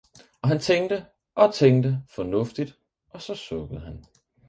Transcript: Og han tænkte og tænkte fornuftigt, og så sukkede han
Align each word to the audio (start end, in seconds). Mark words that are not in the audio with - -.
Og 0.41 0.49
han 0.49 0.59
tænkte 0.59 1.05
og 1.35 1.53
tænkte 1.53 2.03
fornuftigt, 2.15 2.77
og 3.09 3.21
så 3.21 3.35
sukkede 3.35 3.79
han 3.81 4.03